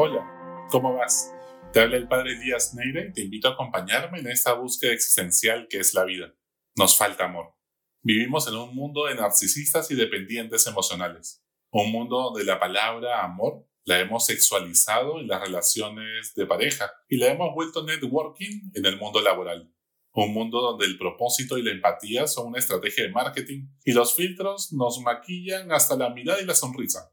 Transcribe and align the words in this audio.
Hola, 0.00 0.68
¿cómo 0.70 0.94
vas? 0.94 1.34
Te 1.72 1.80
habla 1.80 1.96
el 1.96 2.06
padre 2.06 2.38
Díaz 2.38 2.72
Neira 2.72 3.04
y 3.04 3.12
te 3.12 3.22
invito 3.22 3.48
a 3.48 3.54
acompañarme 3.54 4.20
en 4.20 4.28
esta 4.28 4.52
búsqueda 4.52 4.92
existencial 4.92 5.66
que 5.68 5.80
es 5.80 5.92
la 5.92 6.04
vida. 6.04 6.32
Nos 6.76 6.96
falta 6.96 7.24
amor. 7.24 7.56
Vivimos 8.02 8.46
en 8.46 8.54
un 8.54 8.76
mundo 8.76 9.06
de 9.06 9.16
narcisistas 9.16 9.90
y 9.90 9.96
dependientes 9.96 10.68
emocionales. 10.68 11.44
Un 11.72 11.90
mundo 11.90 12.16
donde 12.16 12.44
la 12.44 12.60
palabra 12.60 13.24
amor 13.24 13.66
la 13.86 13.98
hemos 13.98 14.26
sexualizado 14.26 15.18
en 15.18 15.26
las 15.26 15.40
relaciones 15.40 16.32
de 16.36 16.46
pareja 16.46 16.92
y 17.08 17.16
la 17.16 17.32
hemos 17.32 17.52
vuelto 17.52 17.82
networking 17.82 18.70
en 18.74 18.86
el 18.86 18.98
mundo 18.98 19.20
laboral. 19.20 19.68
Un 20.12 20.32
mundo 20.32 20.60
donde 20.60 20.86
el 20.86 20.96
propósito 20.96 21.58
y 21.58 21.64
la 21.64 21.72
empatía 21.72 22.28
son 22.28 22.46
una 22.46 22.60
estrategia 22.60 23.02
de 23.02 23.10
marketing 23.10 23.66
y 23.84 23.90
los 23.90 24.14
filtros 24.14 24.72
nos 24.72 25.00
maquillan 25.00 25.72
hasta 25.72 25.96
la 25.96 26.10
mirada 26.10 26.40
y 26.40 26.46
la 26.46 26.54
sonrisa. 26.54 27.12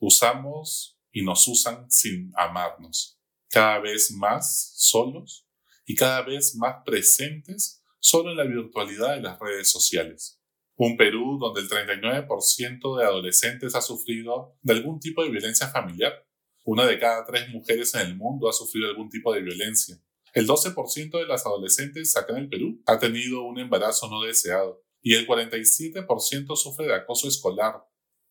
Usamos 0.00 0.93
y 1.14 1.22
nos 1.22 1.46
usan 1.48 1.90
sin 1.90 2.32
amarnos. 2.36 3.18
Cada 3.48 3.78
vez 3.78 4.10
más 4.10 4.72
solos 4.76 5.46
y 5.86 5.94
cada 5.94 6.22
vez 6.22 6.56
más 6.56 6.82
presentes 6.84 7.82
solo 8.00 8.32
en 8.32 8.36
la 8.36 8.44
virtualidad 8.44 9.14
de 9.14 9.22
las 9.22 9.38
redes 9.38 9.70
sociales. 9.70 10.42
Un 10.76 10.96
Perú 10.96 11.38
donde 11.40 11.60
el 11.60 11.68
39% 11.68 12.98
de 12.98 13.04
adolescentes 13.04 13.76
ha 13.76 13.80
sufrido 13.80 14.58
de 14.60 14.72
algún 14.72 14.98
tipo 14.98 15.22
de 15.22 15.30
violencia 15.30 15.68
familiar. 15.68 16.26
Una 16.64 16.84
de 16.84 16.98
cada 16.98 17.24
tres 17.24 17.48
mujeres 17.48 17.94
en 17.94 18.00
el 18.00 18.16
mundo 18.16 18.48
ha 18.48 18.52
sufrido 18.52 18.88
algún 18.88 19.08
tipo 19.08 19.32
de 19.32 19.40
violencia. 19.40 19.96
El 20.32 20.48
12% 20.48 21.16
de 21.16 21.26
las 21.26 21.46
adolescentes 21.46 22.16
acá 22.16 22.32
en 22.32 22.38
el 22.40 22.48
Perú 22.48 22.82
ha 22.86 22.98
tenido 22.98 23.44
un 23.44 23.60
embarazo 23.60 24.10
no 24.10 24.22
deseado 24.22 24.82
y 25.00 25.14
el 25.14 25.28
47% 25.28 26.56
sufre 26.56 26.86
de 26.86 26.94
acoso 26.94 27.28
escolar 27.28 27.84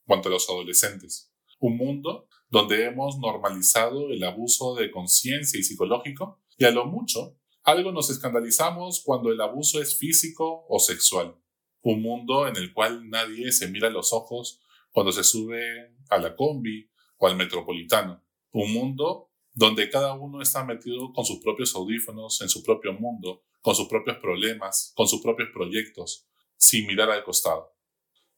cuanto 0.05 0.27
a 0.27 0.33
los 0.33 0.49
adolescentes. 0.49 1.31
Un 1.59 1.77
mundo 1.77 2.27
donde 2.53 2.85
hemos 2.85 3.17
normalizado 3.17 4.09
el 4.09 4.23
abuso 4.23 4.75
de 4.75 4.91
conciencia 4.91 5.59
y 5.59 5.63
psicológico 5.63 6.39
y 6.55 6.65
a 6.65 6.71
lo 6.71 6.85
mucho 6.85 7.35
algo 7.63 7.91
nos 7.91 8.11
escandalizamos 8.11 9.01
cuando 9.03 9.31
el 9.31 9.41
abuso 9.41 9.81
es 9.81 9.97
físico 9.97 10.63
o 10.69 10.79
sexual 10.79 11.35
un 11.81 12.03
mundo 12.03 12.47
en 12.47 12.55
el 12.55 12.71
cual 12.71 13.09
nadie 13.09 13.51
se 13.51 13.67
mira 13.69 13.87
a 13.87 13.91
los 13.91 14.13
ojos 14.13 14.61
cuando 14.91 15.11
se 15.11 15.23
sube 15.23 15.95
a 16.09 16.19
la 16.19 16.35
combi 16.35 16.89
o 17.17 17.27
al 17.27 17.35
metropolitano. 17.35 18.23
Un 18.51 18.71
mundo 18.71 19.31
donde 19.53 19.89
cada 19.89 20.13
uno 20.13 20.41
está 20.41 20.63
metido 20.63 21.11
con 21.11 21.25
sus 21.25 21.39
propios 21.39 21.75
audífonos, 21.75 22.41
en 22.41 22.49
su 22.49 22.63
propio 22.63 22.93
mundo, 22.93 23.43
con 23.61 23.75
sus 23.75 23.87
propios 23.87 24.17
problemas, 24.17 24.93
con 24.95 25.07
sus 25.07 25.21
propios 25.21 25.49
proyectos, 25.53 26.27
sin 26.57 26.87
mirar 26.87 27.09
al 27.09 27.23
costado, 27.23 27.75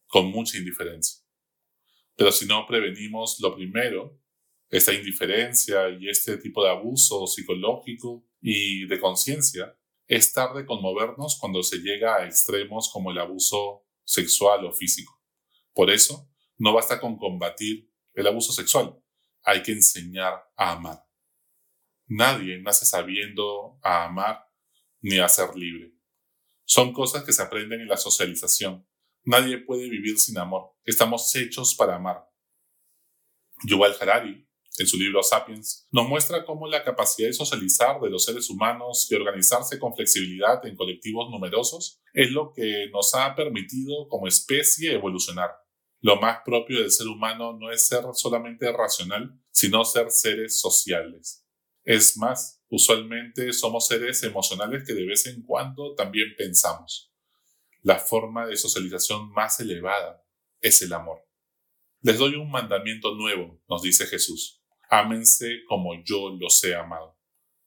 con 0.07 0.27
mucha 0.31 0.57
indiferencia. 0.57 1.24
Pero 2.15 2.31
si 2.31 2.45
no 2.45 2.65
prevenimos 2.65 3.39
lo 3.41 3.55
primero, 3.55 4.19
esta 4.69 4.93
indiferencia 4.93 5.89
y 5.89 6.09
este 6.09 6.37
tipo 6.37 6.63
de 6.63 6.69
abuso 6.69 7.27
psicológico 7.27 8.25
y 8.41 8.87
de 8.87 8.99
conciencia, 8.99 9.77
es 10.07 10.33
tarde 10.33 10.65
conmovernos 10.65 11.37
cuando 11.39 11.63
se 11.63 11.79
llega 11.79 12.17
a 12.17 12.25
extremos 12.25 12.89
como 12.91 13.11
el 13.11 13.17
abuso 13.17 13.85
sexual 14.03 14.65
o 14.65 14.71
físico. 14.71 15.21
Por 15.73 15.89
eso, 15.89 16.29
no 16.57 16.73
basta 16.73 16.99
con 16.99 17.17
combatir 17.17 17.91
el 18.13 18.27
abuso 18.27 18.53
sexual, 18.53 18.97
hay 19.43 19.61
que 19.61 19.71
enseñar 19.71 20.33
a 20.55 20.71
amar. 20.73 21.05
Nadie 22.07 22.61
nace 22.61 22.85
sabiendo 22.85 23.79
a 23.81 24.05
amar 24.05 24.45
ni 25.01 25.19
a 25.19 25.27
ser 25.27 25.55
libre. 25.55 25.93
Son 26.65 26.93
cosas 26.93 27.23
que 27.23 27.33
se 27.33 27.41
aprenden 27.41 27.81
en 27.81 27.87
la 27.87 27.97
socialización. 27.97 28.87
Nadie 29.25 29.57
puede 29.57 29.89
vivir 29.89 30.19
sin 30.19 30.37
amor. 30.37 30.75
Estamos 30.83 31.35
hechos 31.35 31.73
para 31.73 31.95
amar. 31.95 32.29
Yuval 33.65 33.95
Harari, 33.99 34.47
en 34.77 34.87
su 34.87 34.97
libro 34.97 35.23
Sapiens, 35.23 35.87
nos 35.91 36.07
muestra 36.07 36.45
cómo 36.45 36.67
la 36.67 36.83
capacidad 36.83 37.27
de 37.27 37.33
socializar 37.33 37.99
de 38.01 38.11
los 38.11 38.23
seres 38.23 38.51
humanos 38.51 39.07
y 39.09 39.15
organizarse 39.15 39.79
con 39.79 39.95
flexibilidad 39.95 40.63
en 40.67 40.75
colectivos 40.75 41.31
numerosos 41.31 42.03
es 42.13 42.29
lo 42.29 42.53
que 42.53 42.87
nos 42.91 43.15
ha 43.15 43.33
permitido 43.33 44.07
como 44.09 44.27
especie 44.27 44.93
evolucionar. 44.93 45.49
Lo 46.01 46.17
más 46.17 46.39
propio 46.45 46.81
del 46.81 46.91
ser 46.91 47.07
humano 47.07 47.57
no 47.59 47.71
es 47.71 47.87
ser 47.87 48.03
solamente 48.13 48.71
racional, 48.71 49.41
sino 49.49 49.83
ser 49.85 50.11
seres 50.11 50.59
sociales. 50.59 51.43
Es 51.83 52.15
más, 52.17 52.61
usualmente 52.69 53.51
somos 53.53 53.87
seres 53.87 54.21
emocionales 54.21 54.83
que 54.85 54.93
de 54.93 55.07
vez 55.07 55.25
en 55.25 55.41
cuando 55.41 55.95
también 55.95 56.35
pensamos. 56.37 57.14
La 57.85 57.99
forma 57.99 58.47
de 58.47 58.57
socialización 58.57 59.31
más 59.33 59.59
elevada 59.59 60.25
es 60.59 60.81
el 60.81 60.91
amor. 60.91 61.19
Les 62.01 62.17
doy 62.17 62.33
un 62.33 62.49
mandamiento 62.49 63.13
nuevo, 63.13 63.61
nos 63.69 63.83
dice 63.83 64.07
Jesús. 64.07 64.63
Ámense 64.89 65.59
como 65.67 65.93
yo 66.03 66.31
los 66.31 66.63
he 66.63 66.73
amado. 66.73 67.15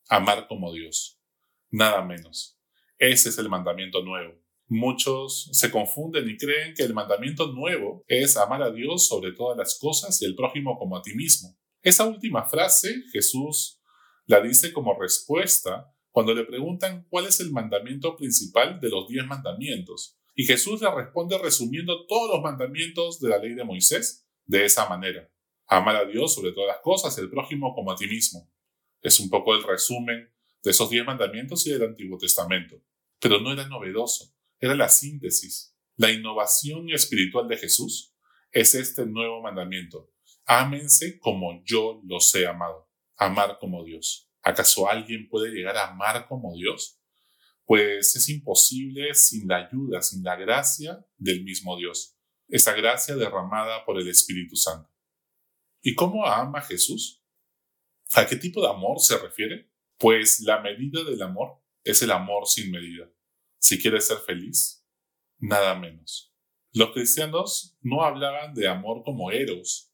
Amar 0.09 0.49
como 0.49 0.73
Dios. 0.73 1.23
Nada 1.71 2.03
menos. 2.03 2.59
Ese 2.99 3.29
es 3.29 3.39
el 3.39 3.49
mandamiento 3.49 4.03
nuevo. 4.03 4.35
Muchos 4.67 5.51
se 5.53 5.71
confunden 5.71 6.29
y 6.29 6.37
creen 6.37 6.75
que 6.75 6.83
el 6.83 6.95
mandamiento 6.95 7.53
nuevo 7.53 8.03
es 8.09 8.37
amar 8.37 8.65
a 8.65 8.73
Dios 8.73 9.07
sobre 9.07 9.31
todas 9.31 9.57
las 9.57 9.79
cosas 9.79 10.21
y 10.21 10.25
el 10.25 10.35
prójimo 10.35 10.81
como 10.81 10.97
a 10.97 11.03
ti 11.03 11.15
mismo. 11.15 11.57
Esa 11.81 12.05
última 12.05 12.45
frase 12.45 13.05
Jesús 13.13 13.81
la 14.27 14.41
dice 14.41 14.73
como 14.73 14.99
respuesta 15.01 15.95
cuando 16.19 16.35
le 16.35 16.45
preguntan 16.45 17.07
cuál 17.11 17.27
es 17.27 17.39
el 17.39 17.53
mandamiento 17.53 18.17
principal 18.17 18.81
de 18.81 18.89
los 18.89 19.07
diez 19.07 19.25
mandamientos. 19.25 20.19
Y 20.35 20.47
Jesús 20.47 20.83
le 20.83 20.93
responde 20.93 21.39
resumiendo 21.39 22.07
todos 22.09 22.35
los 22.35 22.43
mandamientos 22.43 23.21
de 23.21 23.29
la 23.29 23.39
ley 23.39 23.55
de 23.55 23.63
Moisés 23.63 24.29
de 24.45 24.65
esa 24.65 24.89
manera. 24.89 25.31
Amar 25.69 25.95
a 25.95 26.05
Dios 26.07 26.35
sobre 26.35 26.51
todas 26.51 26.75
las 26.75 26.81
cosas, 26.83 27.17
el 27.19 27.31
prójimo 27.31 27.73
como 27.73 27.93
a 27.93 27.95
ti 27.95 28.09
mismo. 28.09 28.51
Es 29.01 29.21
un 29.21 29.31
poco 29.31 29.55
el 29.55 29.63
resumen 29.63 30.29
de 30.65 30.71
esos 30.73 30.91
diez 30.91 31.07
mandamientos 31.07 31.65
y 31.69 31.71
del 31.71 31.85
Antiguo 31.85 32.19
Testamento. 32.19 32.83
Pero 33.21 33.39
no 33.39 33.53
era 33.53 33.69
novedoso, 33.69 34.35
era 34.59 34.75
la 34.75 34.89
síntesis. 34.89 35.77
La 35.95 36.11
innovación 36.11 36.91
espiritual 36.91 37.47
de 37.47 37.59
Jesús 37.59 38.13
es 38.51 38.75
este 38.75 39.07
nuevo 39.07 39.41
mandamiento. 39.41 40.11
Ámense 40.47 41.21
como 41.21 41.63
yo 41.65 42.01
los 42.03 42.35
he 42.35 42.45
amado. 42.49 42.91
Amar 43.17 43.59
como 43.61 43.85
Dios. 43.85 44.28
¿Acaso 44.49 44.89
alguien 44.89 45.29
puede 45.29 45.51
llegar 45.51 45.77
a 45.77 45.89
amar 45.89 46.27
como 46.27 46.57
Dios? 46.57 46.99
Pues 47.67 48.17
es 48.17 48.31
imposible 48.31 49.13
sin 49.13 49.47
la 49.47 49.67
ayuda, 49.67 50.01
sin 50.01 50.25
la 50.25 50.37
gracia 50.37 51.07
del 51.19 51.45
mismo 51.45 51.77
Dios. 51.77 52.17
Esa 52.49 52.73
gracia 52.73 53.15
derramada 53.15 53.85
por 53.85 54.01
el 54.01 54.09
Espíritu 54.09 54.57
Santo. 54.57 54.91
¿Y 55.83 55.95
cómo 55.95 56.25
ama 56.25 56.63
Jesús? 56.63 57.23
¿A 58.15 58.27
qué 58.27 58.37
tipo 58.37 58.63
de 58.63 58.71
amor 58.71 59.01
se 59.01 59.19
refiere? 59.19 59.71
Pues 59.99 60.41
la 60.41 60.63
medida 60.63 61.05
del 61.05 61.21
amor 61.21 61.63
es 61.85 62.01
el 62.01 62.11
amor 62.11 62.47
sin 62.47 62.71
medida. 62.71 63.07
Si 63.59 63.79
quieres 63.79 64.07
ser 64.07 64.17
feliz, 64.17 64.83
nada 65.37 65.75
menos. 65.75 66.35
Los 66.73 66.93
cristianos 66.93 67.77
no 67.83 68.03
hablaban 68.03 68.55
de 68.55 68.67
amor 68.67 69.03
como 69.05 69.31
eros, 69.31 69.93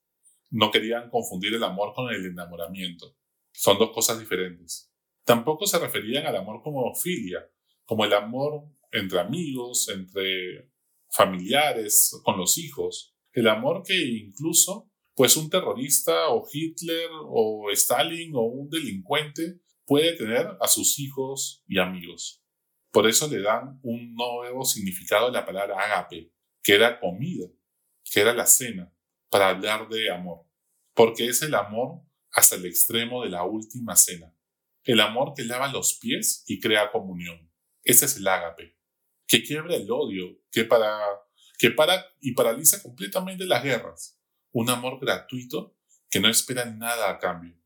no 0.50 0.70
querían 0.70 1.10
confundir 1.10 1.54
el 1.54 1.64
amor 1.64 1.92
con 1.92 2.08
el 2.14 2.24
enamoramiento. 2.24 3.16
Son 3.56 3.78
dos 3.78 3.92
cosas 3.92 4.18
diferentes. 4.18 4.92
Tampoco 5.24 5.66
se 5.66 5.78
referían 5.78 6.26
al 6.26 6.36
amor 6.36 6.60
como 6.62 6.92
filia, 6.94 7.48
como 7.84 8.04
el 8.04 8.12
amor 8.12 8.68
entre 8.90 9.20
amigos, 9.20 9.88
entre 9.88 10.70
familiares, 11.08 12.20
con 12.24 12.36
los 12.36 12.58
hijos. 12.58 13.16
El 13.32 13.48
amor 13.48 13.82
que 13.84 13.94
incluso 13.94 14.90
pues 15.14 15.36
un 15.36 15.48
terrorista 15.48 16.28
o 16.30 16.44
Hitler 16.52 17.08
o 17.28 17.70
Stalin 17.70 18.34
o 18.34 18.42
un 18.42 18.68
delincuente 18.68 19.60
puede 19.86 20.16
tener 20.16 20.48
a 20.60 20.66
sus 20.66 20.98
hijos 20.98 21.62
y 21.68 21.78
amigos. 21.78 22.42
Por 22.90 23.06
eso 23.06 23.28
le 23.28 23.40
dan 23.40 23.78
un 23.82 24.14
nuevo 24.14 24.64
significado 24.64 25.28
a 25.28 25.30
la 25.30 25.46
palabra 25.46 25.80
agape, 25.80 26.32
que 26.62 26.74
era 26.74 26.98
comida, 26.98 27.46
que 28.10 28.20
era 28.20 28.34
la 28.34 28.46
cena, 28.46 28.92
para 29.30 29.50
hablar 29.50 29.88
de 29.88 30.10
amor. 30.10 30.46
Porque 30.94 31.26
es 31.26 31.42
el 31.42 31.54
amor 31.54 32.02
hasta 32.34 32.56
el 32.56 32.66
extremo 32.66 33.22
de 33.22 33.30
la 33.30 33.44
última 33.44 33.96
cena. 33.96 34.34
El 34.82 35.00
amor 35.00 35.32
que 35.34 35.44
lava 35.44 35.72
los 35.72 35.94
pies 35.94 36.44
y 36.46 36.60
crea 36.60 36.90
comunión. 36.90 37.50
Ese 37.82 38.04
es 38.04 38.16
el 38.16 38.26
ágape, 38.26 38.76
que 39.26 39.42
quiebra 39.42 39.76
el 39.76 39.90
odio, 39.90 40.38
que 40.50 40.64
para, 40.64 40.98
que 41.58 41.70
para 41.70 42.04
y 42.20 42.32
paraliza 42.32 42.82
completamente 42.82 43.46
las 43.46 43.62
guerras, 43.62 44.20
un 44.52 44.68
amor 44.68 45.00
gratuito 45.00 45.78
que 46.10 46.20
no 46.20 46.28
espera 46.28 46.64
nada 46.64 47.08
a 47.08 47.18
cambio. 47.18 47.56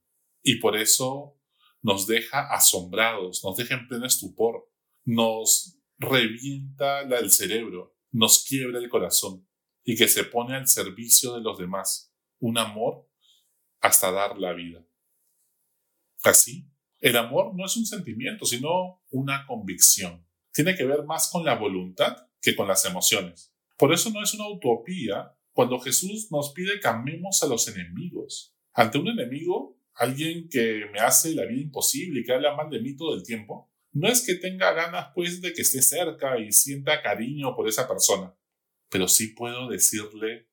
Y 0.43 0.57
por 0.57 0.77
eso 0.77 1.41
nos 1.83 2.07
deja 2.07 2.53
asombrados, 2.53 3.43
nos 3.45 3.57
deja 3.57 3.75
en 3.75 3.89
pleno 3.89 4.07
estupor, 4.07 4.71
nos 5.05 5.79
revienta 5.97 7.01
el 7.01 7.31
cerebro, 7.31 7.97
nos 8.11 8.45
quiebra 8.45 8.79
el 8.79 8.89
corazón 8.89 9.49
y 9.83 9.97
que 9.97 10.09
se 10.09 10.25
pone 10.25 10.55
al 10.55 10.69
servicio 10.69 11.35
de 11.35 11.41
los 11.41 11.59
demás. 11.59 12.15
Un 12.39 12.59
amor 12.59 13.08
hasta 13.81 14.11
dar 14.11 14.39
la 14.39 14.53
vida. 14.53 14.85
Así, 16.23 16.69
el 17.01 17.17
amor 17.17 17.55
no 17.55 17.65
es 17.65 17.77
un 17.77 17.87
sentimiento, 17.87 18.45
sino 18.45 19.03
una 19.11 19.47
convicción. 19.47 20.27
Tiene 20.53 20.75
que 20.75 20.85
ver 20.85 21.05
más 21.05 21.31
con 21.31 21.45
la 21.45 21.55
voluntad 21.55 22.29
que 22.41 22.57
con 22.57 22.67
las 22.67 22.85
emociones. 22.85 23.55
Por 23.77 23.93
eso 23.93 24.11
no 24.11 24.23
es 24.23 24.35
una 24.35 24.49
utopía 24.49 25.33
cuando 25.53 25.79
Jesús 25.79 26.31
nos 26.31 26.53
pide 26.53 26.81
que 26.81 26.89
amemos 26.89 27.43
a 27.43 27.47
los 27.47 27.69
enemigos. 27.69 28.55
Ante 28.73 28.99
un 28.99 29.09
enemigo 29.09 29.79
alguien 29.95 30.49
que 30.49 30.87
me 30.93 31.01
hace 31.01 31.35
la 31.35 31.45
vida 31.45 31.63
imposible 31.63 32.21
y 32.21 32.25
que 32.25 32.33
habla 32.33 32.55
mal 32.55 32.71
de 32.71 32.81
mí 32.81 32.97
todo 32.97 33.15
el 33.15 33.25
tiempo, 33.25 33.71
no 33.93 34.09
es 34.09 34.25
que 34.25 34.35
tenga 34.35 34.73
ganas 34.73 35.09
pues 35.15 35.41
de 35.41 35.53
que 35.53 35.63
esté 35.63 35.83
cerca 35.83 36.39
y 36.39 36.53
sienta 36.53 37.03
cariño 37.03 37.55
por 37.57 37.69
esa 37.69 37.89
persona, 37.89 38.35
pero 38.89 39.09
sí 39.09 39.29
puedo 39.29 39.69
decirle 39.69 40.48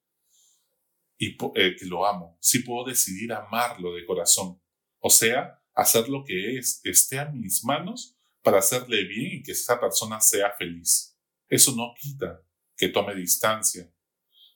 y, 1.17 1.37
eh, 1.55 1.75
que 1.77 1.85
lo 1.85 2.05
amo, 2.05 2.37
sí 2.41 2.59
puedo 2.59 2.85
decidir 2.85 3.33
amarlo 3.33 3.93
de 3.93 4.05
corazón, 4.05 4.61
o 4.99 5.09
sea, 5.09 5.61
hacer 5.73 6.09
lo 6.09 6.23
que 6.23 6.57
es, 6.57 6.81
esté 6.83 7.19
a 7.19 7.25
mis 7.25 7.63
manos 7.63 8.17
para 8.41 8.59
hacerle 8.59 9.03
bien 9.05 9.39
y 9.39 9.43
que 9.43 9.51
esa 9.51 9.79
persona 9.79 10.21
sea 10.21 10.51
feliz. 10.51 11.17
Eso 11.47 11.75
no 11.75 11.93
quita 11.99 12.41
que 12.77 12.89
tome 12.89 13.15
distancia, 13.15 13.91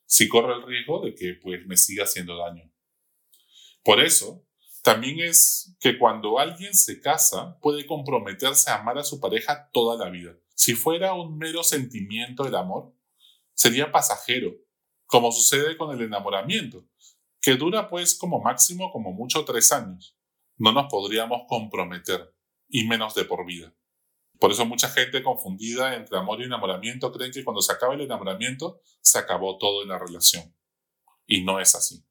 si 0.05 0.27
corre 0.27 0.55
el 0.55 0.65
riesgo 0.65 1.05
de 1.05 1.13
que 1.13 1.35
pues 1.41 1.65
me 1.65 1.77
siga 1.77 2.03
haciendo 2.03 2.37
daño. 2.37 2.71
Por 3.83 4.01
eso, 4.01 4.45
también 4.81 5.19
es 5.19 5.75
que 5.79 5.97
cuando 5.97 6.39
alguien 6.39 6.73
se 6.73 6.99
casa 6.99 7.57
puede 7.59 7.85
comprometerse 7.85 8.69
a 8.69 8.79
amar 8.79 8.97
a 8.97 9.03
su 9.03 9.19
pareja 9.19 9.69
toda 9.71 10.03
la 10.03 10.09
vida. 10.09 10.35
Si 10.55 10.73
fuera 10.73 11.13
un 11.13 11.37
mero 11.37 11.63
sentimiento 11.63 12.43
del 12.43 12.55
amor, 12.55 12.93
sería 13.53 13.91
pasajero, 13.91 14.53
como 15.09 15.31
sucede 15.31 15.75
con 15.75 15.91
el 15.91 16.05
enamoramiento, 16.05 16.85
que 17.41 17.55
dura 17.55 17.89
pues 17.89 18.15
como 18.15 18.41
máximo 18.41 18.91
como 18.91 19.11
mucho 19.11 19.43
tres 19.43 19.71
años. 19.71 20.15
No 20.55 20.71
nos 20.71 20.85
podríamos 20.85 21.41
comprometer, 21.47 22.31
y 22.67 22.87
menos 22.87 23.15
de 23.15 23.25
por 23.25 23.43
vida. 23.43 23.75
Por 24.39 24.51
eso 24.51 24.67
mucha 24.67 24.87
gente 24.87 25.23
confundida 25.23 25.95
entre 25.95 26.19
amor 26.19 26.39
y 26.39 26.43
enamoramiento 26.43 27.11
creen 27.11 27.31
que 27.31 27.43
cuando 27.43 27.63
se 27.63 27.73
acaba 27.73 27.95
el 27.95 28.01
enamoramiento 28.01 28.81
se 29.01 29.17
acabó 29.17 29.57
todo 29.57 29.81
en 29.81 29.89
la 29.89 29.97
relación. 29.97 30.55
Y 31.25 31.43
no 31.43 31.59
es 31.59 31.73
así. 31.73 32.05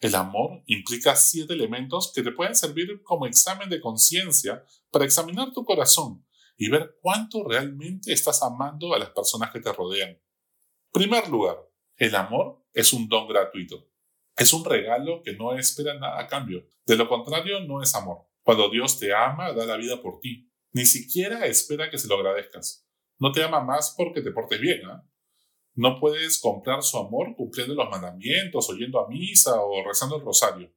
El 0.00 0.14
amor 0.14 0.62
implica 0.66 1.16
siete 1.16 1.54
elementos 1.54 2.12
que 2.14 2.22
te 2.22 2.32
pueden 2.32 2.54
servir 2.54 3.02
como 3.02 3.24
examen 3.24 3.70
de 3.70 3.80
conciencia 3.80 4.62
para 4.90 5.06
examinar 5.06 5.52
tu 5.52 5.64
corazón 5.64 6.26
y 6.58 6.68
ver 6.68 6.98
cuánto 7.00 7.44
realmente 7.48 8.12
estás 8.12 8.42
amando 8.42 8.92
a 8.92 8.98
las 8.98 9.10
personas 9.10 9.50
que 9.52 9.60
te 9.60 9.72
rodean. 9.72 10.20
Primer 10.92 11.28
lugar, 11.30 11.65
el 11.96 12.14
amor 12.14 12.64
es 12.72 12.92
un 12.92 13.08
don 13.08 13.26
gratuito. 13.28 13.90
Es 14.36 14.52
un 14.52 14.64
regalo 14.64 15.22
que 15.22 15.32
no 15.32 15.56
espera 15.56 15.94
nada 15.94 16.20
a 16.20 16.26
cambio. 16.26 16.68
De 16.84 16.96
lo 16.96 17.08
contrario, 17.08 17.60
no 17.60 17.82
es 17.82 17.94
amor. 17.94 18.26
Cuando 18.42 18.68
Dios 18.68 18.98
te 18.98 19.14
ama, 19.14 19.52
da 19.52 19.64
la 19.64 19.76
vida 19.76 20.00
por 20.02 20.20
ti. 20.20 20.52
Ni 20.72 20.84
siquiera 20.84 21.46
espera 21.46 21.90
que 21.90 21.98
se 21.98 22.06
lo 22.06 22.16
agradezcas. 22.16 22.86
No 23.18 23.32
te 23.32 23.42
ama 23.42 23.60
más 23.60 23.94
porque 23.96 24.20
te 24.20 24.30
portes 24.30 24.60
bien. 24.60 24.84
¿ah? 24.86 25.08
No 25.74 25.98
puedes 25.98 26.38
comprar 26.38 26.82
su 26.82 26.98
amor 26.98 27.34
cumpliendo 27.34 27.74
los 27.74 27.88
mandamientos, 27.88 28.68
oyendo 28.68 29.00
a 29.00 29.08
misa 29.08 29.60
o 29.60 29.82
rezando 29.86 30.16
el 30.16 30.22
rosario. 30.22 30.72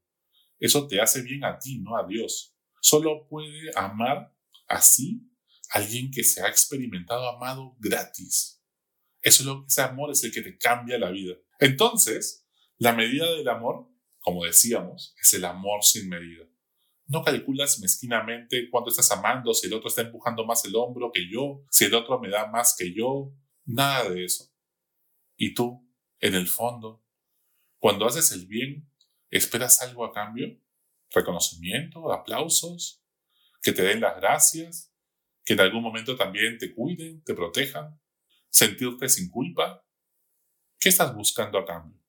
Eso 0.57 0.87
te 0.87 1.01
hace 1.01 1.21
bien 1.21 1.43
a 1.43 1.59
ti, 1.59 1.79
no 1.79 1.97
a 1.97 2.05
Dios. 2.07 2.55
Solo 2.81 3.27
puede 3.27 3.71
amar 3.75 4.33
así 4.67 5.25
alguien 5.71 6.11
que 6.11 6.23
se 6.23 6.41
ha 6.41 6.47
experimentado 6.47 7.29
amado 7.29 7.75
gratis. 7.79 8.58
Eso 9.21 9.43
es 9.43 9.47
lo 9.47 9.61
que 9.61 9.67
ese 9.67 9.81
amor 9.81 10.11
es 10.11 10.23
el 10.23 10.31
que 10.31 10.41
te 10.41 10.57
cambia 10.57 10.97
la 10.97 11.11
vida. 11.11 11.35
Entonces, 11.59 12.47
la 12.77 12.93
medida 12.93 13.29
del 13.35 13.47
amor, 13.49 13.89
como 14.19 14.45
decíamos, 14.45 15.15
es 15.21 15.33
el 15.33 15.45
amor 15.45 15.83
sin 15.83 16.07
medida. 16.07 16.45
No 17.05 17.23
calculas 17.23 17.79
mezquinamente 17.79 18.69
cuánto 18.69 18.91
estás 18.91 19.11
amando, 19.11 19.53
si 19.53 19.67
el 19.67 19.73
otro 19.73 19.89
está 19.89 20.01
empujando 20.01 20.45
más 20.45 20.63
el 20.65 20.75
hombro 20.75 21.11
que 21.11 21.29
yo, 21.29 21.65
si 21.71 21.85
el 21.85 21.95
otro 21.95 22.19
me 22.19 22.29
da 22.29 22.47
más 22.47 22.75
que 22.77 22.93
yo, 22.93 23.33
nada 23.65 24.09
de 24.09 24.25
eso. 24.25 24.53
Y 25.35 25.53
tú, 25.53 25.89
en 26.19 26.35
el 26.35 26.47
fondo, 26.47 27.03
cuando 27.79 28.05
haces 28.05 28.31
el 28.31 28.45
bien, 28.45 28.89
¿esperas 29.29 29.81
algo 29.81 30.05
a 30.05 30.13
cambio? 30.13 30.61
¿Reconocimiento? 31.11 32.11
¿Aplausos? 32.11 33.03
¿Que 33.61 33.71
te 33.71 33.81
den 33.81 34.01
las 34.01 34.15
gracias? 34.17 34.93
¿Que 35.43 35.53
en 35.53 35.61
algún 35.61 35.81
momento 35.81 36.15
también 36.15 36.57
te 36.57 36.73
cuiden, 36.75 37.23
te 37.23 37.33
protejan? 37.33 37.99
¿Sentirte 38.49 39.07
sin 39.09 39.29
culpa? 39.29 39.85
¿Qué 40.79 40.89
estás 40.89 41.13
buscando 41.13 41.59
a 41.59 41.65
cambio? 41.65 41.99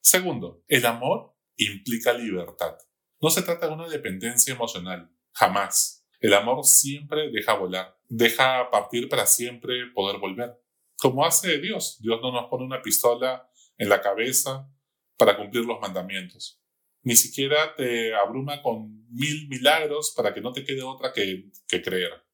Segundo, 0.00 0.64
el 0.68 0.86
amor 0.86 1.36
implica 1.56 2.12
libertad. 2.12 2.78
No 3.20 3.30
se 3.30 3.42
trata 3.42 3.66
de 3.66 3.74
una 3.74 3.88
dependencia 3.88 4.54
emocional, 4.54 5.10
jamás. 5.32 6.06
El 6.20 6.34
amor 6.34 6.64
siempre 6.64 7.30
deja 7.30 7.54
volar, 7.54 7.98
deja 8.08 8.70
partir 8.70 9.08
para 9.08 9.26
siempre 9.26 9.86
poder 9.94 10.18
volver. 10.18 10.60
Como 10.96 11.24
hace 11.24 11.58
Dios. 11.58 11.98
Dios 12.00 12.20
no 12.22 12.32
nos 12.32 12.48
pone 12.48 12.64
una 12.64 12.82
pistola 12.82 13.48
en 13.76 13.88
la 13.88 14.00
cabeza 14.00 14.68
para 15.16 15.36
cumplir 15.36 15.64
los 15.64 15.80
mandamientos. 15.80 16.60
Ni 17.02 17.16
siquiera 17.16 17.74
te 17.76 18.14
abruma 18.14 18.62
con 18.62 19.06
mil 19.10 19.48
milagros 19.48 20.12
para 20.16 20.34
que 20.34 20.40
no 20.40 20.52
te 20.52 20.64
quede 20.64 20.82
otra 20.82 21.12
que, 21.12 21.50
que 21.66 21.82
creer. 21.82 22.27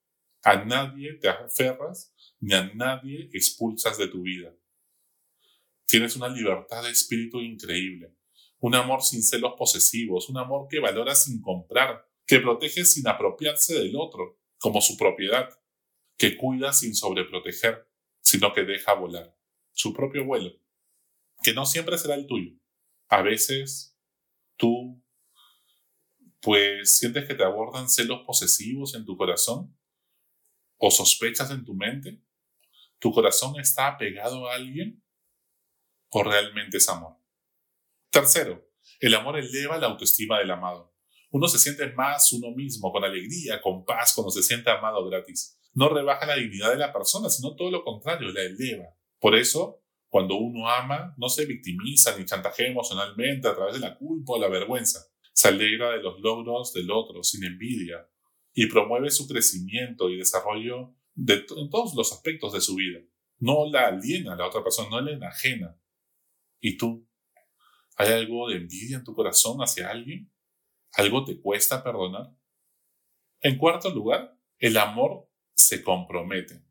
A 0.45 0.65
nadie 0.65 1.15
te 1.15 1.29
aferras 1.29 2.15
ni 2.41 2.55
a 2.55 2.71
nadie 2.75 3.31
expulsas 3.33 3.99
de 3.99 4.09
tu 4.09 4.23
vida. 4.23 4.55
Tienes 5.87 6.17
una 6.17 6.29
libertad 6.29 6.83
de 6.83 6.91
espíritu 6.91 7.41
increíble 7.41 8.15
un 8.65 8.75
amor 8.75 9.03
sin 9.03 9.23
celos 9.23 9.53
posesivos, 9.59 10.31
un 10.31 10.39
amor 10.39 10.69
que 10.71 10.81
valora 10.81 11.15
sin 11.15 11.43
comprar, 11.43 12.09
que 12.27 12.41
protege 12.41 12.87
sin 12.87 13.07
apropiarse 13.07 13.75
del 13.75 13.95
otro, 13.95 14.41
como 14.57 14.81
su 14.81 14.97
propiedad, 14.97 15.51
que 16.17 16.39
cuida 16.39 16.73
sin 16.73 16.95
sobreproteger, 16.95 17.87
sino 18.23 18.55
que 18.55 18.65
deja 18.65 18.95
volar, 18.95 19.37
su 19.73 19.93
propio 19.93 20.25
vuelo, 20.25 20.51
que 21.43 21.53
no 21.53 21.67
siempre 21.67 21.99
será 21.99 22.15
el 22.15 22.27
tuyo. 22.27 22.53
A 23.09 23.21
veces 23.21 23.99
tú, 24.57 24.99
pues, 26.41 26.97
sientes 26.97 27.29
que 27.29 27.35
te 27.35 27.45
abordan 27.45 27.91
celos 27.91 28.23
posesivos 28.27 28.95
en 28.95 29.05
tu 29.05 29.15
corazón 29.19 29.77
o 30.87 30.91
sospechas 30.91 31.51
en 31.51 31.65
tu 31.65 31.75
mente. 31.75 32.21
¿Tu 32.99 33.11
corazón 33.11 33.59
está 33.59 33.87
apegado 33.87 34.47
a 34.49 34.55
alguien 34.55 35.03
o 36.11 36.23
realmente 36.23 36.77
es 36.77 36.89
amor? 36.91 37.17
Tercero, 38.11 38.71
el 39.01 39.15
amor 39.15 39.39
eleva 39.39 39.79
la 39.79 39.87
autoestima 39.87 40.39
del 40.39 40.51
amado. 40.51 40.95
Uno 41.31 41.49
se 41.49 41.59
siente 41.59 41.91
más 41.95 42.31
uno 42.35 42.55
mismo, 42.55 42.93
con 42.93 43.03
alegría, 43.03 43.63
con 43.63 43.87
paz, 43.87 44.13
cuando 44.15 44.31
se 44.31 44.43
siente 44.43 44.71
amado 44.71 45.09
gratis. 45.09 45.59
No 45.73 45.89
rebaja 45.89 46.27
la 46.27 46.37
dignidad 46.37 46.71
de 46.71 46.77
la 46.77 46.93
persona, 46.93 47.31
sino 47.31 47.57
todo 47.57 47.71
lo 47.71 47.83
contrario, 47.83 48.29
la 48.29 48.43
eleva. 48.43 48.95
Por 49.19 49.35
eso, 49.37 49.83
cuando 50.11 50.37
uno 50.37 50.69
ama, 50.69 51.15
no 51.17 51.31
se 51.31 51.47
victimiza 51.47 52.17
ni 52.19 52.27
chantajea 52.27 52.69
emocionalmente 52.69 53.49
a 53.49 53.55
través 53.55 53.75
de 53.75 53.81
la 53.81 53.97
culpa 53.97 54.35
o 54.35 54.39
la 54.39 54.49
vergüenza. 54.49 55.01
Se 55.33 55.49
alegra 55.49 55.93
de 55.93 56.03
los 56.03 56.21
logros 56.21 56.75
del 56.75 56.91
otro, 56.91 57.25
sin 57.25 57.43
envidia, 57.43 58.07
y 58.55 58.67
promueve 58.67 59.11
su 59.11 59.27
crecimiento 59.27 60.09
y 60.09 60.17
desarrollo 60.17 60.95
de 61.15 61.45
en 61.57 61.71
todos 61.71 61.95
los 61.95 62.13
aspectos 62.13 62.53
de 62.53 62.61
su 62.61 62.77
vida. 62.77 63.01
No 63.39 63.71
la 63.71 63.89
aliena 63.89 64.35
a 64.35 64.37
la 64.37 64.47
otra 64.47 64.63
persona, 64.63 64.89
no 64.91 65.01
la 65.01 65.13
enajena. 65.13 65.79
¿Y 66.61 66.77
tú? 66.77 67.07
¿Hay 67.97 68.13
algo 68.13 68.49
de 68.49 68.57
envidia 68.57 68.97
en 68.97 69.05
tu 69.05 69.15
corazón 69.15 69.59
hacia 69.59 69.91
alguien? 69.91 70.33
¿Algo 70.93 71.25
te 71.25 71.41
cuesta 71.41 71.83
perdonar? 71.83 72.33
En 73.41 73.59
cuarto 73.59 73.91
lugar, 73.91 74.39
el 74.59 74.77
amor 74.77 75.29
se 75.53 75.83
compromete. 75.83 76.65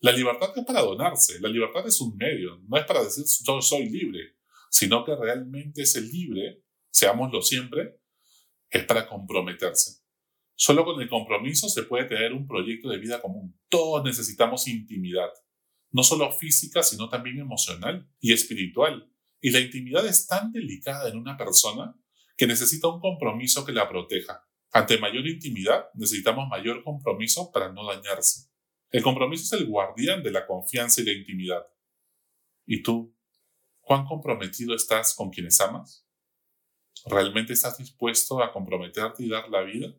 La 0.00 0.10
libertad 0.10 0.52
es 0.56 0.64
para 0.64 0.80
donarse, 0.80 1.38
la 1.40 1.48
libertad 1.48 1.86
es 1.86 2.00
un 2.00 2.16
medio, 2.16 2.58
no 2.66 2.76
es 2.76 2.84
para 2.84 3.04
decir 3.04 3.24
yo 3.46 3.62
soy 3.62 3.88
libre, 3.88 4.36
sino 4.68 5.04
que 5.04 5.14
realmente 5.14 5.82
ese 5.82 6.00
libre, 6.00 6.64
seámoslo 6.90 7.40
siempre, 7.40 8.00
es 8.68 8.84
para 8.84 9.06
comprometerse. 9.06 10.01
Solo 10.54 10.84
con 10.84 11.00
el 11.00 11.08
compromiso 11.08 11.68
se 11.68 11.82
puede 11.82 12.04
tener 12.04 12.32
un 12.32 12.46
proyecto 12.46 12.88
de 12.88 12.98
vida 12.98 13.20
común. 13.20 13.58
Todos 13.68 14.04
necesitamos 14.04 14.68
intimidad, 14.68 15.30
no 15.90 16.02
solo 16.02 16.30
física, 16.32 16.82
sino 16.82 17.08
también 17.08 17.38
emocional 17.38 18.08
y 18.20 18.32
espiritual. 18.32 19.10
Y 19.40 19.50
la 19.50 19.60
intimidad 19.60 20.06
es 20.06 20.26
tan 20.26 20.52
delicada 20.52 21.08
en 21.08 21.16
una 21.16 21.36
persona 21.36 21.96
que 22.36 22.46
necesita 22.46 22.88
un 22.88 23.00
compromiso 23.00 23.64
que 23.64 23.72
la 23.72 23.88
proteja. 23.88 24.46
Ante 24.72 24.98
mayor 24.98 25.26
intimidad 25.26 25.86
necesitamos 25.94 26.48
mayor 26.48 26.82
compromiso 26.82 27.50
para 27.52 27.72
no 27.72 27.86
dañarse. 27.86 28.50
El 28.90 29.02
compromiso 29.02 29.42
es 29.44 29.60
el 29.60 29.66
guardián 29.66 30.22
de 30.22 30.30
la 30.30 30.46
confianza 30.46 31.00
y 31.00 31.04
la 31.04 31.12
intimidad. 31.12 31.66
¿Y 32.66 32.82
tú? 32.82 33.16
¿Cuán 33.80 34.06
comprometido 34.06 34.74
estás 34.74 35.14
con 35.14 35.30
quienes 35.30 35.60
amas? 35.60 36.06
¿Realmente 37.06 37.52
estás 37.52 37.78
dispuesto 37.78 38.42
a 38.42 38.52
comprometerte 38.52 39.24
y 39.24 39.28
dar 39.28 39.48
la 39.48 39.62
vida? 39.62 39.94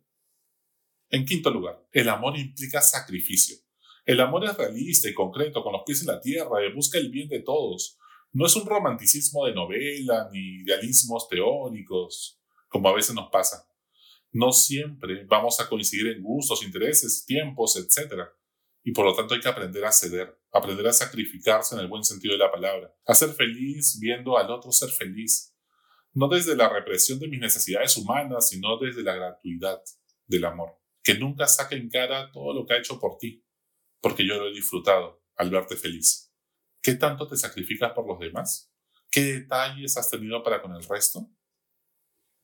En 1.14 1.26
quinto 1.26 1.52
lugar, 1.52 1.80
el 1.92 2.10
amor 2.10 2.36
implica 2.40 2.82
sacrificio. 2.82 3.56
El 4.04 4.20
amor 4.20 4.46
es 4.46 4.58
realista 4.58 5.08
y 5.08 5.14
concreto, 5.14 5.62
con 5.62 5.74
los 5.74 5.84
pies 5.86 6.02
en 6.02 6.08
la 6.08 6.20
tierra, 6.20 6.66
y 6.66 6.74
busca 6.74 6.98
el 6.98 7.12
bien 7.12 7.30
de 7.30 7.42
todos, 7.42 8.00
no 8.32 8.48
es 8.48 8.56
un 8.56 8.66
romanticismo 8.66 9.46
de 9.46 9.54
novela 9.54 10.28
ni 10.32 10.64
idealismos 10.64 11.28
teóricos, 11.30 12.42
como 12.68 12.90
a 12.90 12.96
veces 12.96 13.14
nos 13.14 13.30
pasa. 13.30 13.70
No 14.32 14.52
siempre 14.52 15.24
vamos 15.26 15.60
a 15.60 15.70
coincidir 15.70 16.08
en 16.08 16.24
gustos, 16.24 16.64
intereses, 16.64 17.24
tiempos, 17.28 17.76
etc. 17.76 18.24
Y 18.84 18.92
por 18.92 19.06
lo 19.06 19.14
tanto 19.14 19.36
hay 19.36 19.40
que 19.40 19.50
aprender 19.50 19.86
a 19.86 19.92
ceder, 19.92 20.36
aprender 20.52 20.88
a 20.88 20.94
sacrificarse 20.94 21.76
en 21.76 21.82
el 21.82 21.90
buen 21.90 22.04
sentido 22.04 22.34
de 22.34 22.40
la 22.40 22.52
palabra, 22.52 22.92
a 23.06 23.14
ser 23.14 23.30
feliz 23.34 24.00
viendo 24.00 24.36
al 24.36 24.50
otro 24.50 24.72
ser 24.72 24.90
feliz, 24.90 25.54
no 26.12 26.28
desde 26.28 26.56
la 26.56 26.70
represión 26.70 27.20
de 27.20 27.28
mis 27.28 27.40
necesidades 27.40 27.96
humanas, 27.98 28.50
sino 28.50 28.80
desde 28.80 29.04
la 29.04 29.14
gratuidad 29.14 29.80
del 30.26 30.46
amor, 30.46 30.83
que 31.04 31.16
nunca 31.16 31.48
saque 31.48 31.76
en 31.76 31.90
cara 31.90 32.32
todo 32.32 32.54
lo 32.54 32.66
que 32.66 32.74
ha 32.74 32.78
hecho 32.78 33.00
por 33.00 33.18
ti, 33.18 33.46
porque 34.02 34.26
yo 34.26 34.38
lo 34.38 34.48
he 34.48 34.54
disfrutado 34.54 35.24
al 35.36 35.50
verte 35.50 35.76
feliz. 35.76 36.34
¿Qué 36.82 36.96
tanto 36.96 37.28
te 37.28 37.38
sacrificas 37.38 37.92
por 37.92 38.08
los 38.08 38.20
demás? 38.20 38.72
¿Qué 39.12 39.22
detalles 39.22 39.98
has 39.98 40.10
tenido 40.10 40.42
para 40.44 40.62
con 40.62 40.74
el 40.74 40.84
resto? 40.84 41.30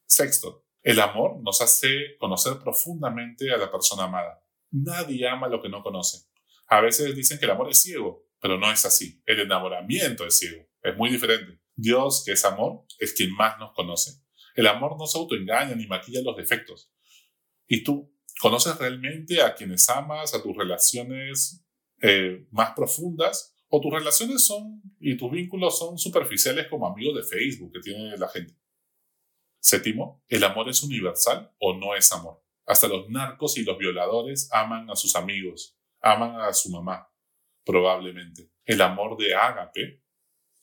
Sexto, 0.06 0.66
el 0.82 1.00
amor 1.00 1.42
nos 1.42 1.62
hace 1.62 2.18
conocer 2.20 2.60
profundamente 2.60 3.52
a 3.52 3.58
la 3.58 3.72
persona 3.72 4.04
amada. 4.04 4.44
Nadie 4.72 5.28
ama 5.28 5.48
lo 5.48 5.62
que 5.62 5.70
no 5.70 5.82
conoce. 5.82 6.28
A 6.68 6.82
veces 6.82 7.16
dicen 7.16 7.40
que 7.40 7.46
el 7.46 7.52
amor 7.52 7.70
es 7.70 7.82
ciego, 7.82 8.28
pero 8.40 8.58
no 8.58 8.72
es 8.72 8.86
así. 8.86 9.22
El 9.26 9.40
enamoramiento 9.40 10.26
es 10.26 10.38
ciego. 10.38 10.68
Es 10.82 10.96
muy 10.96 11.10
diferente. 11.10 11.60
Dios, 11.76 12.24
que 12.26 12.34
es 12.34 12.46
amor, 12.46 12.86
es 13.00 13.14
quien 13.14 13.34
más 13.34 13.58
nos 13.58 13.74
conoce. 13.74 14.22
El 14.56 14.68
amor 14.68 14.98
no 14.98 15.08
se 15.08 15.18
autoengaña 15.18 15.76
ni 15.76 15.88
maquilla 15.88 16.22
los 16.22 16.38
defectos. 16.38 16.92
¿Y 17.68 17.84
tú 17.84 18.14
conoces 18.40 18.78
realmente 18.78 19.42
a 19.42 19.54
quienes 19.54 19.90
amas, 19.90 20.34
a 20.34 20.42
tus 20.42 20.56
relaciones 20.56 21.64
eh, 22.02 22.48
más 22.52 22.72
profundas? 22.76 23.56
¿O 23.72 23.80
tus 23.80 23.94
relaciones 23.94 24.46
son 24.46 24.82
y 25.00 25.16
tus 25.16 25.32
vínculos 25.32 25.78
son 25.78 25.98
superficiales 26.00 26.68
como 26.68 26.88
amigos 26.88 27.16
de 27.16 27.24
Facebook 27.24 27.74
que 27.74 27.82
tiene 27.82 28.18
la 28.18 28.28
gente? 28.28 28.56
Séptimo, 29.60 30.24
¿el 30.28 30.44
amor 30.44 30.70
es 30.70 30.82
universal 30.82 31.54
o 31.60 31.76
no 31.76 31.94
es 31.96 32.12
amor? 32.12 32.42
Hasta 32.66 32.88
los 32.88 33.10
narcos 33.10 33.58
y 33.58 33.64
los 33.64 33.78
violadores 33.78 34.50
aman 34.52 34.90
a 34.90 34.96
sus 34.96 35.16
amigos, 35.16 35.78
aman 36.02 36.40
a 36.42 36.54
su 36.54 36.70
mamá, 36.72 37.12
probablemente. 37.64 38.50
El 38.66 38.82
amor 38.82 39.18
de 39.18 39.36
ágape, 39.36 40.04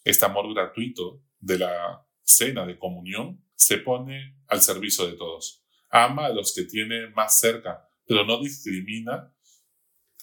este 0.03 0.25
amor 0.25 0.53
gratuito 0.53 1.23
de 1.39 1.59
la 1.59 2.05
cena 2.23 2.67
de 2.67 2.79
comunión, 2.79 3.45
se 3.55 3.79
pone 3.79 4.41
al 4.49 4.63
servicio 4.63 5.07
de 5.07 5.13
todos. 5.13 5.66
Ama 5.89 6.27
a 6.27 6.33
los 6.33 6.55
que 6.55 6.65
tiene 6.65 7.09
más 7.11 7.39
cerca, 7.39 7.89
pero 8.07 8.25
no 8.25 8.41
discrimina 8.41 9.33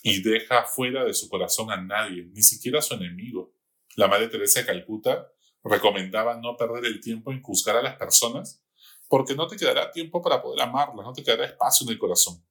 y 0.02 0.22
deja 0.22 0.64
fuera 0.64 1.04
de 1.04 1.14
su 1.14 1.28
corazón 1.28 1.70
a 1.70 1.80
nadie, 1.80 2.24
ni 2.24 2.42
siquiera 2.42 2.78
a 2.78 2.82
su 2.82 2.94
enemigo. 2.94 3.54
La 3.96 4.06
Madre 4.06 4.28
Teresa 4.28 4.60
de 4.60 4.66
Calcuta 4.66 5.28
recomendaba 5.62 6.36
no 6.36 6.56
perder 6.56 6.84
el 6.84 7.00
tiempo 7.00 7.32
en 7.32 7.42
juzgar 7.42 7.76
a 7.76 7.82
las 7.82 7.96
personas 7.96 8.62
porque 9.08 9.34
no 9.34 9.46
te 9.46 9.56
quedará 9.56 9.90
tiempo 9.90 10.20
para 10.20 10.42
poder 10.42 10.60
amarlas, 10.60 11.06
no 11.06 11.12
te 11.12 11.22
quedará 11.22 11.46
espacio 11.46 11.86
en 11.86 11.92
el 11.92 11.98
corazón. 11.98 12.44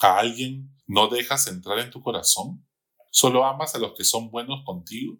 ¿A 0.00 0.18
alguien 0.18 0.74
no 0.86 1.08
dejas 1.08 1.46
entrar 1.46 1.78
en 1.78 1.90
tu 1.90 2.02
corazón? 2.02 2.66
¿Solo 3.10 3.44
amas 3.44 3.74
a 3.74 3.78
los 3.78 3.92
que 3.94 4.04
son 4.04 4.30
buenos 4.30 4.64
contigo? 4.64 5.18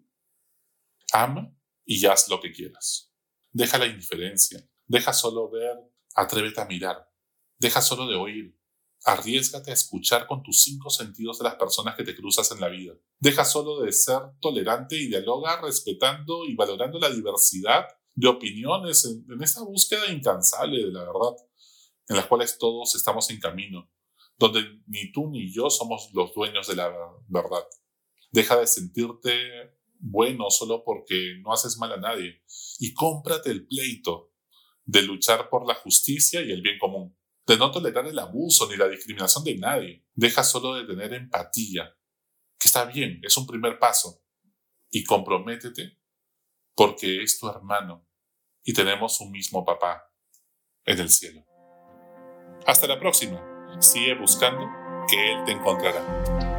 Ama 1.11 1.55
y 1.85 2.05
haz 2.05 2.27
lo 2.27 2.39
que 2.39 2.51
quieras. 2.51 3.11
Deja 3.51 3.77
la 3.77 3.85
indiferencia, 3.85 4.67
deja 4.87 5.13
solo 5.13 5.49
ver, 5.49 5.77
atrévete 6.15 6.61
a 6.61 6.65
mirar, 6.65 7.09
deja 7.59 7.81
solo 7.81 8.07
de 8.07 8.15
oír, 8.15 8.57
arriesgate 9.05 9.71
a 9.71 9.73
escuchar 9.73 10.27
con 10.27 10.43
tus 10.43 10.63
cinco 10.63 10.89
sentidos 10.89 11.37
de 11.37 11.45
las 11.45 11.55
personas 11.55 11.95
que 11.95 12.03
te 12.03 12.15
cruzas 12.15 12.51
en 12.51 12.61
la 12.61 12.69
vida. 12.69 12.93
Deja 13.19 13.43
solo 13.43 13.81
de 13.81 13.91
ser 13.91 14.19
tolerante 14.39 14.95
y 14.95 15.07
dialoga 15.07 15.59
respetando 15.61 16.45
y 16.45 16.55
valorando 16.55 16.99
la 16.99 17.09
diversidad 17.09 17.85
de 18.15 18.27
opiniones 18.27 19.05
en, 19.05 19.41
esa 19.41 19.63
búsqueda 19.63 20.11
incansable 20.11 20.85
de 20.85 20.91
la 20.91 21.01
verdad, 21.01 21.35
en 22.07 22.15
las 22.15 22.27
cuales 22.27 22.57
todos 22.57 22.95
estamos 22.95 23.29
en 23.29 23.39
camino, 23.39 23.89
donde 24.37 24.61
ni 24.87 25.11
tú 25.11 25.29
ni 25.29 25.51
yo 25.51 25.69
somos 25.69 26.09
los 26.13 26.33
dueños 26.33 26.67
de 26.67 26.75
la 26.75 26.89
verdad. 27.27 27.65
Deja 28.31 28.57
de 28.57 28.67
sentirte 28.67 29.33
bueno 29.99 30.49
solo 30.49 30.83
porque 30.83 31.35
no 31.41 31.53
haces 31.53 31.77
mal 31.77 31.93
a 31.93 31.97
nadie 31.97 32.41
y 32.79 32.93
cómprate 32.93 33.51
el 33.51 33.65
pleito 33.65 34.32
de 34.85 35.01
luchar 35.03 35.49
por 35.49 35.67
la 35.67 35.75
justicia 35.75 36.41
y 36.41 36.51
el 36.51 36.61
bien 36.61 36.77
común, 36.79 37.17
de 37.45 37.57
no 37.57 37.71
tolerar 37.71 38.07
el 38.07 38.19
abuso 38.19 38.69
ni 38.69 38.75
la 38.75 38.87
discriminación 38.87 39.43
de 39.43 39.57
nadie. 39.57 40.05
Deja 40.13 40.43
solo 40.43 40.75
de 40.75 40.85
tener 40.85 41.13
empatía, 41.13 41.95
que 42.59 42.67
está 42.67 42.85
bien, 42.85 43.19
es 43.23 43.35
un 43.37 43.47
primer 43.47 43.79
paso, 43.79 44.23
y 44.89 45.03
comprométete 45.03 45.99
porque 46.75 47.23
es 47.23 47.39
tu 47.39 47.47
hermano 47.47 48.07
y 48.63 48.73
tenemos 48.73 49.19
un 49.19 49.31
mismo 49.31 49.65
papá 49.65 50.09
en 50.85 50.99
el 50.99 51.09
cielo. 51.09 51.45
Hasta 52.65 52.87
la 52.87 52.99
próxima. 52.99 53.41
Sigue 53.79 54.15
buscando 54.15 54.69
que 55.09 55.33
Él 55.33 55.43
te 55.45 55.51
encontrará. 55.51 56.52